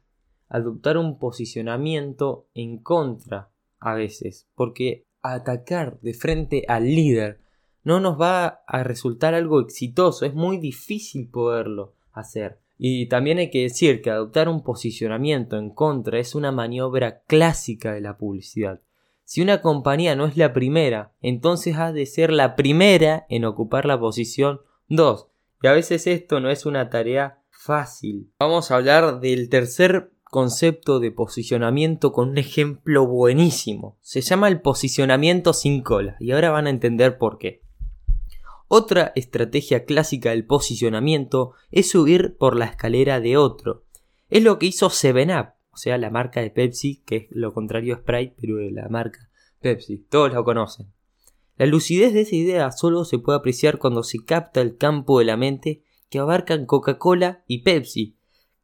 adoptar 0.49 0.97
un 0.97 1.17
posicionamiento 1.17 2.47
en 2.53 2.79
contra 2.79 3.51
a 3.79 3.93
veces, 3.93 4.49
porque 4.55 5.05
atacar 5.21 5.99
de 6.01 6.13
frente 6.13 6.65
al 6.67 6.85
líder 6.85 7.41
no 7.83 7.99
nos 7.99 8.19
va 8.19 8.61
a 8.67 8.83
resultar 8.83 9.33
algo 9.33 9.61
exitoso, 9.61 10.25
es 10.25 10.33
muy 10.33 10.57
difícil 10.57 11.29
poderlo 11.29 11.95
hacer. 12.11 12.59
Y 12.81 13.07
también 13.07 13.39
hay 13.39 13.51
que 13.51 13.63
decir 13.63 14.01
que 14.01 14.09
adoptar 14.09 14.47
un 14.47 14.63
posicionamiento 14.63 15.57
en 15.57 15.69
contra 15.69 16.17
es 16.17 16.33
una 16.33 16.53
maniobra 16.53 17.23
clásica 17.27 17.91
de 17.91 17.99
la 17.99 18.17
publicidad. 18.17 18.79
Si 19.25 19.41
una 19.41 19.61
compañía 19.61 20.15
no 20.15 20.25
es 20.25 20.37
la 20.37 20.53
primera, 20.53 21.13
entonces 21.21 21.75
ha 21.75 21.91
de 21.91 22.05
ser 22.05 22.31
la 22.31 22.55
primera 22.55 23.25
en 23.27 23.43
ocupar 23.43 23.85
la 23.85 23.99
posición 23.99 24.61
2. 24.87 25.27
Y 25.61 25.67
a 25.67 25.73
veces 25.73 26.07
esto 26.07 26.39
no 26.39 26.49
es 26.49 26.65
una 26.65 26.89
tarea 26.89 27.43
fácil. 27.49 28.31
Vamos 28.39 28.71
a 28.71 28.77
hablar 28.77 29.19
del 29.19 29.49
tercer 29.49 30.13
concepto 30.23 31.01
de 31.01 31.11
posicionamiento 31.11 32.13
con 32.13 32.29
un 32.29 32.37
ejemplo 32.37 33.05
buenísimo. 33.05 33.97
Se 33.99 34.21
llama 34.21 34.47
el 34.47 34.61
posicionamiento 34.61 35.51
sin 35.51 35.83
cola 35.83 36.15
y 36.21 36.31
ahora 36.31 36.51
van 36.51 36.67
a 36.67 36.69
entender 36.71 37.17
por 37.17 37.39
qué. 37.39 37.61
Otra 38.71 39.11
estrategia 39.15 39.83
clásica 39.83 40.29
del 40.29 40.45
posicionamiento 40.45 41.53
es 41.71 41.89
subir 41.89 42.37
por 42.37 42.55
la 42.55 42.65
escalera 42.65 43.19
de 43.19 43.35
otro. 43.35 43.83
Es 44.29 44.43
lo 44.43 44.59
que 44.59 44.67
hizo 44.67 44.89
7up, 44.91 45.55
o 45.71 45.77
sea, 45.77 45.97
la 45.97 46.11
marca 46.11 46.39
de 46.41 46.51
Pepsi, 46.51 47.01
que 47.03 47.15
es 47.15 47.27
lo 47.31 47.51
contrario 47.51 47.95
a 47.95 47.97
Sprite, 47.97 48.35
pero 48.39 48.57
de 48.57 48.69
la 48.69 48.87
marca 48.87 49.27
Pepsi. 49.59 49.97
Todos 49.97 50.31
lo 50.35 50.43
conocen. 50.43 50.93
La 51.57 51.65
lucidez 51.65 52.13
de 52.13 52.21
esa 52.21 52.35
idea 52.35 52.71
solo 52.71 53.05
se 53.05 53.17
puede 53.17 53.39
apreciar 53.39 53.79
cuando 53.79 54.03
se 54.03 54.23
capta 54.23 54.61
el 54.61 54.77
campo 54.77 55.17
de 55.17 55.25
la 55.25 55.35
mente 55.35 55.81
que 56.11 56.19
abarcan 56.19 56.67
Coca-Cola 56.67 57.43
y 57.47 57.63
Pepsi. 57.63 58.17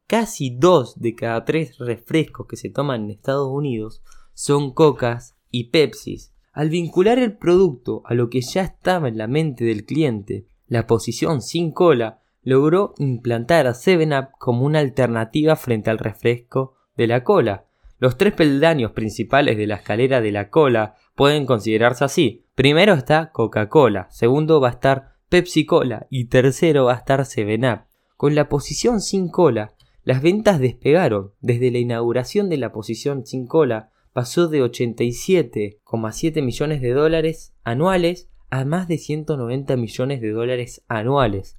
Casi 0.06 0.50
dos 0.56 1.00
de 1.00 1.16
cada 1.16 1.44
tres 1.44 1.78
refrescos 1.78 2.46
que 2.46 2.56
se 2.56 2.70
toman 2.70 3.06
en 3.06 3.10
Estados 3.10 3.48
Unidos 3.50 4.02
son 4.34 4.72
cocas 4.72 5.36
y 5.50 5.70
pepsis. 5.70 6.32
Al 6.56 6.70
vincular 6.70 7.18
el 7.18 7.36
producto 7.36 8.00
a 8.06 8.14
lo 8.14 8.30
que 8.30 8.40
ya 8.40 8.62
estaba 8.62 9.08
en 9.08 9.18
la 9.18 9.26
mente 9.26 9.66
del 9.66 9.84
cliente, 9.84 10.46
la 10.68 10.86
posición 10.86 11.42
sin 11.42 11.70
cola 11.70 12.22
logró 12.42 12.94
implantar 12.96 13.66
a 13.66 13.72
7up 13.72 14.30
como 14.38 14.64
una 14.64 14.78
alternativa 14.78 15.54
frente 15.56 15.90
al 15.90 15.98
refresco 15.98 16.76
de 16.96 17.08
la 17.08 17.24
cola. 17.24 17.66
Los 17.98 18.16
tres 18.16 18.32
peldaños 18.32 18.92
principales 18.92 19.58
de 19.58 19.66
la 19.66 19.74
escalera 19.74 20.22
de 20.22 20.32
la 20.32 20.48
cola 20.48 20.94
pueden 21.14 21.44
considerarse 21.44 22.06
así. 22.06 22.46
Primero 22.54 22.94
está 22.94 23.32
Coca-Cola, 23.32 24.06
segundo 24.10 24.58
va 24.58 24.68
a 24.68 24.72
estar 24.72 25.12
Pepsi 25.28 25.66
Cola 25.66 26.06
y 26.08 26.24
tercero 26.24 26.86
va 26.86 26.94
a 26.94 26.96
estar 26.96 27.20
7up. 27.20 27.84
Con 28.16 28.34
la 28.34 28.48
posición 28.48 29.02
sin 29.02 29.28
cola, 29.28 29.74
las 30.04 30.22
ventas 30.22 30.58
despegaron. 30.58 31.32
Desde 31.42 31.70
la 31.70 31.76
inauguración 31.76 32.48
de 32.48 32.56
la 32.56 32.72
posición 32.72 33.26
sin 33.26 33.46
cola, 33.46 33.90
pasó 34.16 34.48
de 34.48 34.64
87,7 34.64 36.42
millones 36.42 36.80
de 36.80 36.92
dólares 36.94 37.54
anuales 37.64 38.30
a 38.48 38.64
más 38.64 38.88
de 38.88 38.96
190 38.96 39.76
millones 39.76 40.22
de 40.22 40.30
dólares 40.30 40.82
anuales. 40.88 41.58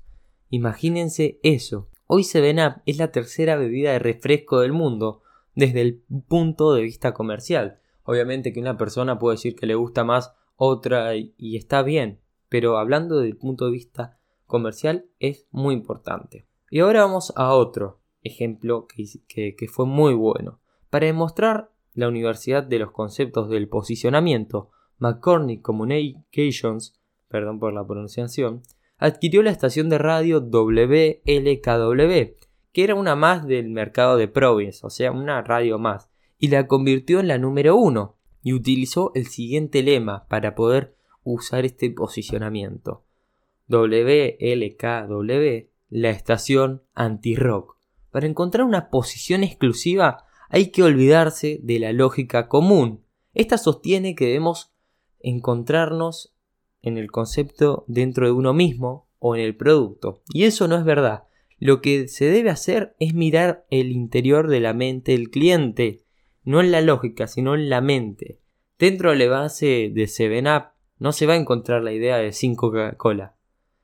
Imagínense 0.50 1.40
eso. 1.44 1.88
Hoy 2.08 2.24
7up 2.24 2.82
es 2.88 2.98
la 2.98 3.12
tercera 3.12 3.58
bebida 3.58 3.92
de 3.92 4.00
refresco 4.00 4.62
del 4.62 4.74
mundo 4.74 5.22
desde 5.54 5.82
el 5.82 6.02
punto 6.28 6.74
de 6.74 6.82
vista 6.82 7.14
comercial. 7.14 7.80
Obviamente 8.02 8.52
que 8.52 8.60
una 8.60 8.76
persona 8.76 9.20
puede 9.20 9.36
decir 9.36 9.56
que 9.56 9.68
le 9.68 9.76
gusta 9.76 10.04
más 10.04 10.34
otra 10.56 11.16
y, 11.16 11.36
está 11.58 11.84
bien, 11.84 12.22
pero 12.50 12.80
hablando 12.80 13.20
del 13.20 13.38
punto 13.38 13.66
de 13.66 13.72
vista 13.74 14.18
comercial 14.48 15.06
es 15.20 15.46
muy 15.52 15.76
importante. 15.76 16.48
Y 16.72 16.80
ahora 16.80 17.02
vamos 17.02 17.32
a 17.36 17.54
otro 17.54 18.00
ejemplo 18.24 18.88
que, 18.88 19.54
que 19.56 19.68
fue 19.68 19.86
muy 19.86 20.16
bueno. 20.16 20.60
Para 20.90 21.06
demostrar 21.06 21.70
la 21.98 22.08
Universidad 22.08 22.64
de 22.64 22.78
los 22.78 22.92
Conceptos 22.92 23.50
del 23.50 23.68
Posicionamiento, 23.68 24.70
McCormick 25.00 25.64
Communications, 25.64 26.94
perdón 27.28 27.60
por 27.60 27.74
la 27.74 27.88
pronunciación, 27.88 28.62
adquirió 29.00 29.42
la 29.42 29.50
estación 29.50 29.90
de 29.90 29.98
radio 29.98 30.40
WLKW, 30.40 31.18
que 32.72 32.84
era 32.84 32.94
una 32.94 33.16
más 33.16 33.48
del 33.48 33.70
mercado 33.70 34.16
de 34.16 34.28
Province, 34.28 34.86
o 34.86 34.92
sea, 34.92 35.12
una 35.12 35.42
radio 35.42 35.80
más, 35.80 36.12
y 36.38 36.50
la 36.50 36.68
convirtió 36.68 37.20
en 37.20 37.30
la 37.30 37.40
número 37.40 37.76
uno, 37.76 38.18
y 38.44 38.54
utilizó 38.54 39.12
el 39.16 39.26
siguiente 39.26 39.82
lema 39.82 40.28
para 40.28 40.54
poder 40.54 40.96
usar 41.24 41.66
este 41.66 41.90
posicionamiento. 41.90 43.06
WLKW, 43.70 44.38
la 45.90 46.10
estación 46.12 46.84
anti-rock. 46.94 47.76
Para 48.12 48.28
encontrar 48.28 48.68
una 48.68 48.92
posición 48.92 49.44
exclusiva 49.44 50.27
hay 50.50 50.72
que 50.72 50.84
olvidarse 50.84 51.60
de 51.62 51.80
la 51.80 51.94
lógica 51.94 52.48
común. 52.48 53.04
Esta 53.34 53.58
sostiene 53.58 54.16
que 54.16 54.26
debemos 54.26 54.74
encontrarnos 55.20 56.36
en 56.82 56.98
el 56.98 57.12
concepto 57.12 57.86
dentro 57.88 58.26
de 58.26 58.32
uno 58.32 58.54
mismo 58.54 59.08
o 59.20 59.36
en 59.36 59.42
el 59.42 59.56
producto. 59.56 60.22
Y 60.34 60.44
eso 60.44 60.68
no 60.68 60.78
es 60.78 60.86
verdad. 60.86 61.24
Lo 61.60 61.82
que 61.82 62.08
se 62.08 62.26
debe 62.26 62.50
hacer 62.50 62.96
es 63.00 63.14
mirar 63.14 63.66
el 63.70 63.92
interior 63.92 64.48
de 64.48 64.60
la 64.60 64.74
mente 64.74 65.14
del 65.14 65.30
cliente, 65.30 66.04
no 66.44 66.62
en 66.62 66.72
la 66.72 66.82
lógica, 66.82 67.28
sino 67.28 67.56
en 67.56 67.70
la 67.70 67.82
mente. 67.82 68.40
Dentro 68.78 69.12
de 69.12 69.18
la 69.18 69.28
base 69.28 69.92
de 69.94 70.04
7up 70.04 70.72
no 71.00 71.12
se 71.12 71.26
va 71.26 71.34
a 71.34 71.38
encontrar 71.38 71.84
la 71.84 71.94
idea 71.94 72.18
de 72.18 72.32
5 72.32 72.68
Coca-Cola, 72.68 73.36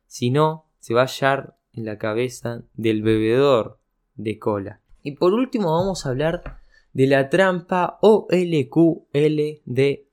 sino 0.06 0.70
se 0.80 0.94
va 0.94 1.02
a 1.02 1.08
hallar 1.08 1.58
en 1.74 1.86
la 1.86 1.98
cabeza 1.98 2.64
del 2.74 3.02
bebedor 3.02 3.80
de 4.16 4.38
cola. 4.38 4.83
Y 5.04 5.12
por 5.14 5.34
último 5.34 5.74
vamos 5.74 6.06
a 6.06 6.10
hablar 6.10 6.60
de 6.94 7.08
la 7.08 7.30
trampa 7.30 8.00
OLQLDEE. 8.02 9.64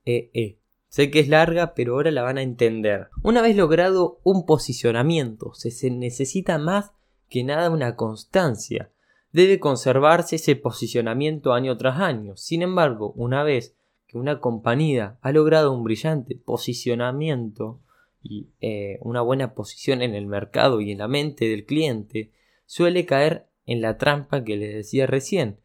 E. 0.05 0.57
Sé 0.89 1.09
que 1.09 1.21
es 1.21 1.29
larga, 1.29 1.73
pero 1.73 1.93
ahora 1.93 2.11
la 2.11 2.21
van 2.21 2.37
a 2.37 2.41
entender. 2.41 3.07
Una 3.23 3.41
vez 3.41 3.55
logrado 3.55 4.19
un 4.23 4.45
posicionamiento, 4.45 5.53
se 5.53 5.89
necesita 5.89 6.57
más 6.57 6.91
que 7.29 7.45
nada 7.45 7.69
una 7.69 7.95
constancia. 7.95 8.91
Debe 9.31 9.59
conservarse 9.59 10.35
ese 10.35 10.57
posicionamiento 10.57 11.53
año 11.53 11.77
tras 11.77 11.99
año. 11.99 12.35
Sin 12.35 12.61
embargo, 12.61 13.13
una 13.15 13.43
vez 13.43 13.77
que 14.07 14.17
una 14.17 14.41
compañía 14.41 15.17
ha 15.21 15.31
logrado 15.31 15.71
un 15.71 15.85
brillante 15.85 16.35
posicionamiento 16.35 17.79
y 18.21 18.49
eh, 18.59 18.99
una 19.01 19.21
buena 19.21 19.53
posición 19.53 20.01
en 20.01 20.13
el 20.13 20.27
mercado 20.27 20.81
y 20.81 20.91
en 20.91 20.97
la 20.97 21.07
mente 21.07 21.47
del 21.47 21.65
cliente, 21.65 22.31
suele 22.65 23.05
caer 23.05 23.47
en 23.65 23.81
la 23.81 23.97
trampa 23.97 24.43
que 24.43 24.57
les 24.57 24.73
decía 24.73 25.07
recién, 25.07 25.59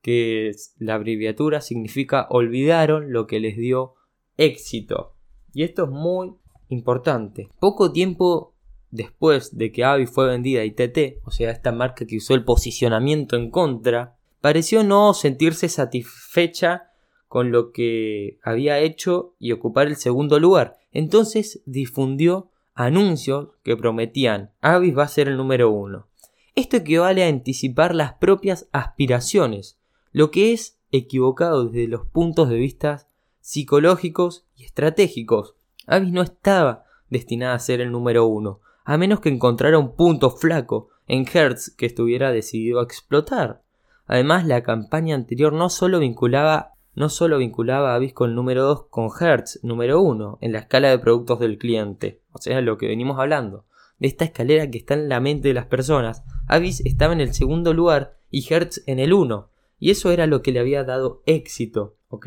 que 0.00 0.52
la 0.78 0.94
abreviatura 0.94 1.60
significa 1.60 2.26
olvidaron 2.30 3.12
lo 3.12 3.26
que 3.26 3.40
les 3.40 3.56
dio 3.56 3.94
éxito. 4.36 5.14
Y 5.54 5.62
esto 5.62 5.84
es 5.84 5.90
muy 5.90 6.32
importante. 6.68 7.48
Poco 7.60 7.92
tiempo 7.92 8.54
después 8.90 9.56
de 9.56 9.72
que 9.72 9.84
Avi 9.84 10.06
fue 10.06 10.28
vendida 10.28 10.60
a 10.60 10.64
ITT, 10.64 11.24
o 11.24 11.30
sea, 11.30 11.50
esta 11.50 11.72
marca 11.72 12.04
que 12.06 12.18
usó 12.18 12.34
el 12.34 12.44
posicionamiento 12.44 13.36
en 13.36 13.50
contra, 13.50 14.16
pareció 14.40 14.84
no 14.84 15.14
sentirse 15.14 15.68
satisfecha 15.68 16.90
con 17.26 17.50
lo 17.50 17.72
que 17.72 18.38
había 18.42 18.78
hecho 18.78 19.34
y 19.38 19.52
ocupar 19.52 19.86
el 19.86 19.96
segundo 19.96 20.38
lugar. 20.38 20.76
Entonces 20.92 21.62
difundió 21.64 22.50
anuncios 22.74 23.50
que 23.62 23.76
prometían 23.76 24.52
Avis 24.60 24.96
va 24.96 25.04
a 25.04 25.08
ser 25.08 25.28
el 25.28 25.36
número 25.38 25.70
uno. 25.70 26.08
Esto 26.54 26.76
equivale 26.76 27.24
a 27.24 27.28
anticipar 27.28 27.94
las 27.94 28.12
propias 28.14 28.68
aspiraciones, 28.72 29.78
lo 30.12 30.30
que 30.30 30.52
es 30.52 30.78
equivocado 30.90 31.64
desde 31.64 31.88
los 31.88 32.06
puntos 32.06 32.50
de 32.50 32.56
vista 32.56 33.08
psicológicos 33.40 34.44
y 34.54 34.64
estratégicos. 34.64 35.54
Avis 35.86 36.12
no 36.12 36.20
estaba 36.20 36.84
destinada 37.08 37.54
a 37.54 37.58
ser 37.58 37.80
el 37.80 37.90
número 37.90 38.26
uno, 38.26 38.60
a 38.84 38.98
menos 38.98 39.20
que 39.20 39.30
encontrara 39.30 39.78
un 39.78 39.96
punto 39.96 40.30
flaco 40.30 40.90
en 41.08 41.26
Hertz 41.26 41.70
que 41.70 41.86
estuviera 41.86 42.32
decidido 42.32 42.80
a 42.80 42.84
explotar. 42.84 43.62
Además, 44.06 44.46
la 44.46 44.62
campaña 44.62 45.14
anterior 45.14 45.54
no 45.54 45.70
solo 45.70 46.00
vinculaba 46.00 46.72
no 46.94 47.08
solo 47.08 47.38
vinculaba 47.38 47.92
a 47.92 47.94
Avis 47.94 48.12
con 48.12 48.28
el 48.28 48.36
número 48.36 48.64
2 48.64 48.88
con 48.90 49.08
Hertz 49.18 49.60
número 49.62 50.02
1 50.02 50.38
en 50.42 50.52
la 50.52 50.58
escala 50.58 50.90
de 50.90 50.98
productos 50.98 51.40
del 51.40 51.56
cliente, 51.56 52.20
o 52.32 52.38
sea, 52.38 52.60
lo 52.60 52.76
que 52.76 52.86
venimos 52.86 53.18
hablando, 53.18 53.64
de 54.02 54.08
esta 54.08 54.24
escalera 54.24 54.68
que 54.70 54.78
está 54.78 54.94
en 54.94 55.08
la 55.08 55.20
mente 55.20 55.48
de 55.48 55.54
las 55.54 55.66
personas. 55.66 56.24
Avis 56.52 56.82
estaba 56.84 57.14
en 57.14 57.22
el 57.22 57.32
segundo 57.32 57.72
lugar 57.72 58.18
y 58.30 58.46
Hertz 58.46 58.82
en 58.86 58.98
el 58.98 59.14
1, 59.14 59.48
y 59.78 59.90
eso 59.90 60.10
era 60.10 60.26
lo 60.26 60.42
que 60.42 60.52
le 60.52 60.60
había 60.60 60.84
dado 60.84 61.22
éxito, 61.24 61.96
¿ok? 62.08 62.26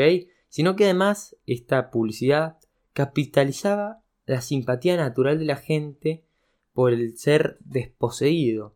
sino 0.50 0.76
que 0.76 0.86
además 0.86 1.36
esta 1.46 1.92
publicidad 1.92 2.58
capitalizaba 2.94 4.02
la 4.26 4.42
simpatía 4.42 4.98
natural 4.98 5.38
de 5.38 5.46
la 5.46 5.58
gente 5.58 6.24
por 6.74 6.92
el 6.92 7.18
ser 7.18 7.58
desposeído. 7.60 8.74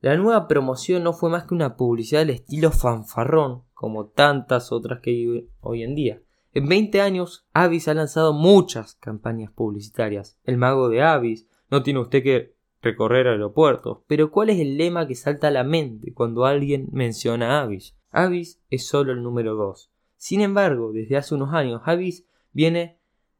La 0.00 0.16
nueva 0.16 0.46
promoción 0.46 1.02
no 1.02 1.14
fue 1.14 1.30
más 1.30 1.44
que 1.44 1.54
una 1.54 1.76
publicidad 1.76 2.20
del 2.20 2.36
estilo 2.36 2.70
fanfarrón, 2.70 3.64
como 3.74 4.06
tantas 4.06 4.70
otras 4.70 5.00
que 5.00 5.10
hay 5.10 5.48
hoy 5.60 5.82
en 5.82 5.94
día. 5.96 6.22
En 6.52 6.68
20 6.68 7.00
años, 7.00 7.44
Avis 7.52 7.88
ha 7.88 7.94
lanzado 7.94 8.32
muchas 8.32 8.94
campañas 8.94 9.50
publicitarias. 9.50 10.38
El 10.44 10.58
mago 10.58 10.88
de 10.90 11.02
Avis, 11.02 11.48
no 11.70 11.82
tiene 11.82 12.00
usted 12.00 12.22
que 12.22 12.55
recorrer 12.86 13.26
aeropuertos. 13.26 13.98
Pero 14.06 14.30
¿cuál 14.30 14.50
es 14.50 14.60
el 14.60 14.76
lema 14.78 15.06
que 15.06 15.14
salta 15.14 15.48
a 15.48 15.50
la 15.50 15.64
mente 15.64 16.14
cuando 16.14 16.44
alguien 16.44 16.88
menciona 16.92 17.60
Avis? 17.60 17.96
Avis 18.10 18.60
es 18.70 18.86
solo 18.86 19.12
el 19.12 19.22
número 19.22 19.54
2. 19.54 19.90
Sin 20.16 20.40
embargo, 20.40 20.92
desde 20.92 21.16
hace 21.16 21.34
unos 21.34 21.52
años, 21.52 21.82
Avis 21.84 22.24
viene 22.52 22.98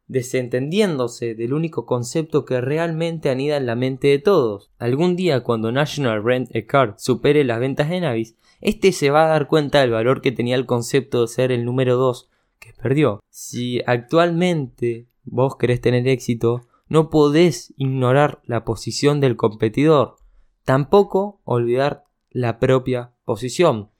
desentendiéndose 0.09 1.35
del 1.35 1.53
único 1.53 1.87
concepto 1.87 2.45
que 2.45 2.61
realmente 2.61 3.31
anida 3.31 3.57
en 3.57 3.67
la 3.67 3.75
mente 3.75 4.09
de 4.09 4.19
todos. 4.19 4.71
Algún 4.79 5.17
día, 5.17 5.43
cuando 5.43 5.73
National 5.73 6.23
Rent 6.23 6.55
a 6.55 6.67
Car 6.67 6.95
supere 6.99 7.45
las 7.45 7.61
ventas 7.61 7.89
de 7.89 8.07
Avis, 8.07 8.37
este 8.61 8.93
se 8.93 9.11
va 9.11 9.25
a 9.25 9.29
dar 9.29 9.49
cuenta 9.49 9.81
del 9.81 9.91
valor 9.91 10.21
que 10.21 10.33
tenía 10.33 10.57
el 10.57 10.67
concepto 10.67 11.23
de 11.23 11.29
ser 11.29 11.53
el 11.53 11.65
número 11.65 11.97
2 11.97 12.29
que 12.59 12.73
perdió. 12.73 13.21
Si 13.31 13.81
actualmente 13.87 15.07
vos 15.25 15.57
querés 15.57 15.81
tener 15.81 16.07
éxito, 16.09 16.67
no 16.89 17.11
podés 17.11 17.75
ignorar 17.77 18.41
la 18.45 18.65
posición 18.65 19.21
del 19.21 19.37
competidor, 19.37 20.17
tampoco 20.65 21.41
olvidar 21.45 22.05
la 22.31 22.59
propia 22.59 23.13
posición. 23.25 23.91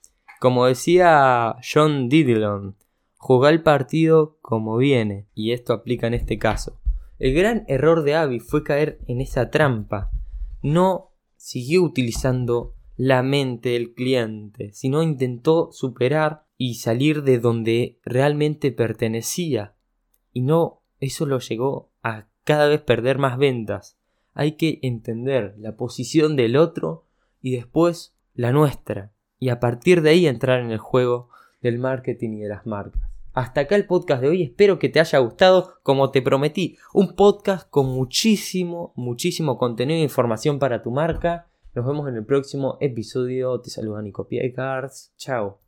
Como 0.41 0.67
decía 0.67 1.57
John 1.63 2.09
Didlon, 2.09 2.77
jugá 3.17 3.51
el 3.51 3.63
partido 3.63 4.39
como 4.43 4.77
viene, 4.77 5.27
y 5.35 5.53
esto 5.53 5.73
aplica 5.73 6.07
en 6.07 6.15
este 6.15 6.39
caso. 6.39 6.81
El 7.19 7.35
gran 7.35 7.65
error 7.67 8.03
de 8.03 8.15
Abby 8.15 8.41
fue 8.41 8.63
caer 8.63 9.01
en 9.07 9.21
esa 9.21 9.51
trampa. 9.51 10.11
No 10.63 11.13
siguió 11.37 11.83
utilizando 11.83 12.75
la 12.97 13.23
mente 13.23 13.71
del 13.71 13.95
cliente, 13.95 14.73
sino 14.73 15.03
intentó 15.03 15.71
superar 15.73 16.47
y 16.59 16.75
salir 16.75 17.23
de 17.23 17.39
donde 17.39 18.01
realmente 18.05 18.73
pertenecía. 18.73 19.75
Y 20.33 20.43
no, 20.43 20.83
eso 21.01 21.27
lo 21.27 21.39
llegó 21.39 21.91
a 22.03 22.29
cada 22.47 22.69
vez 22.69 22.81
perder 22.81 23.19
más 23.19 23.37
ventas. 23.37 23.99
Hay 24.33 24.53
que 24.53 24.79
entender 24.83 25.57
la 25.59 25.77
posición 25.77 26.37
del 26.37 26.57
otro 26.57 27.05
y 27.43 27.57
después 27.57 28.15
la 28.35 28.53
nuestra 28.53 29.11
y 29.41 29.49
a 29.49 29.59
partir 29.59 30.01
de 30.01 30.11
ahí 30.11 30.27
entrar 30.29 30.61
en 30.61 30.71
el 30.71 30.79
juego 30.79 31.29
del 31.61 31.79
marketing 31.79 32.35
y 32.35 32.41
de 32.43 32.49
las 32.49 32.65
marcas. 32.65 33.03
Hasta 33.33 33.63
acá 33.63 33.75
el 33.75 33.87
podcast 33.87 34.23
de 34.23 34.29
hoy, 34.29 34.43
espero 34.45 34.79
que 34.79 34.89
te 34.89 35.01
haya 35.01 35.19
gustado, 35.19 35.75
como 35.83 36.11
te 36.11 36.23
prometí, 36.23 36.79
un 36.95 37.17
podcast 37.17 37.69
con 37.69 37.87
muchísimo, 37.87 38.93
muchísimo 38.95 39.59
contenido 39.59 39.99
e 39.99 40.05
información 40.05 40.59
para 40.59 40.83
tu 40.83 40.93
marca. 40.93 41.49
Nos 41.75 41.85
vemos 41.85 42.09
en 42.09 42.15
el 42.15 42.25
próximo 42.25 42.79
episodio, 42.81 43.61
te 43.61 43.71
saluda 43.71 44.01
Nico 44.01 44.27
Cards. 44.55 45.13
chao. 45.19 45.59